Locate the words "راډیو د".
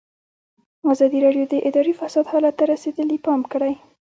1.25-1.53